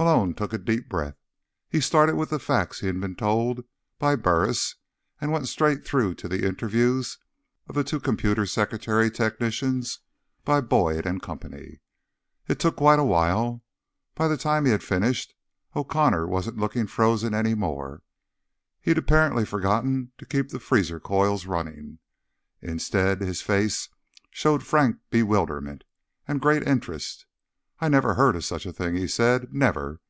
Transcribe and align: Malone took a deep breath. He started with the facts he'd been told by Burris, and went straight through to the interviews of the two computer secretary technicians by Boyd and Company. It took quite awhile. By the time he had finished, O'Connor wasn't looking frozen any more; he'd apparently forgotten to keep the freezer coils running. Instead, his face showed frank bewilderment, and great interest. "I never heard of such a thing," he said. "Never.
Malone 0.00 0.32
took 0.32 0.52
a 0.52 0.58
deep 0.58 0.88
breath. 0.88 1.16
He 1.68 1.80
started 1.80 2.14
with 2.14 2.30
the 2.30 2.38
facts 2.38 2.78
he'd 2.78 3.00
been 3.00 3.16
told 3.16 3.64
by 3.98 4.14
Burris, 4.14 4.76
and 5.20 5.32
went 5.32 5.48
straight 5.48 5.84
through 5.84 6.14
to 6.14 6.28
the 6.28 6.46
interviews 6.46 7.18
of 7.66 7.74
the 7.74 7.82
two 7.82 7.98
computer 7.98 8.46
secretary 8.46 9.10
technicians 9.10 9.98
by 10.44 10.60
Boyd 10.60 11.04
and 11.04 11.20
Company. 11.20 11.80
It 12.46 12.60
took 12.60 12.76
quite 12.76 13.00
awhile. 13.00 13.64
By 14.14 14.28
the 14.28 14.36
time 14.36 14.66
he 14.66 14.70
had 14.70 14.84
finished, 14.84 15.34
O'Connor 15.74 16.28
wasn't 16.28 16.58
looking 16.58 16.86
frozen 16.86 17.34
any 17.34 17.56
more; 17.56 18.02
he'd 18.80 18.98
apparently 18.98 19.44
forgotten 19.44 20.12
to 20.18 20.24
keep 20.26 20.50
the 20.50 20.60
freezer 20.60 21.00
coils 21.00 21.44
running. 21.44 21.98
Instead, 22.62 23.20
his 23.20 23.42
face 23.42 23.88
showed 24.30 24.62
frank 24.62 24.98
bewilderment, 25.10 25.82
and 26.28 26.40
great 26.40 26.62
interest. 26.62 27.24
"I 27.80 27.88
never 27.88 28.14
heard 28.14 28.34
of 28.34 28.44
such 28.44 28.66
a 28.66 28.72
thing," 28.72 28.96
he 28.96 29.06
said. 29.06 29.54
"Never. 29.54 30.00